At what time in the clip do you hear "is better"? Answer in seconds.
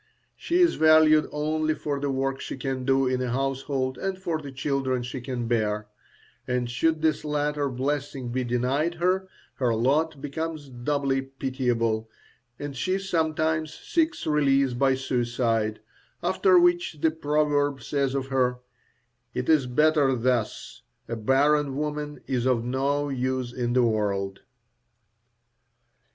19.49-20.15